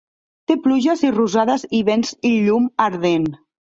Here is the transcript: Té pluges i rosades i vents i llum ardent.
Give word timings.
Té 0.51 0.55
pluges 0.63 1.03
i 1.09 1.11
rosades 1.17 1.65
i 1.81 1.81
vents 1.91 2.17
i 2.31 2.35
llum 2.47 2.67
ardent. 2.87 3.29